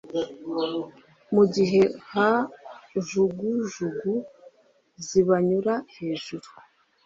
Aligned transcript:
mu 1.33 1.43
gihe 1.55 1.81
kajugujugu 2.07 4.13
zibanyura 5.05 5.73
hejuru. 5.95 6.47